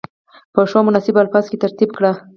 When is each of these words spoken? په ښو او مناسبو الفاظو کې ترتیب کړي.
په 0.53 0.61
ښو 0.69 0.77
او 0.79 0.85
مناسبو 0.87 1.21
الفاظو 1.23 1.49
کې 1.51 1.61
ترتیب 1.63 1.89
کړي. 1.97 2.11